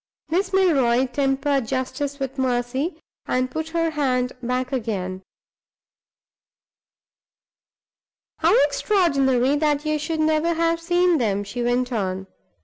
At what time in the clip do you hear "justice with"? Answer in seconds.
1.67-2.39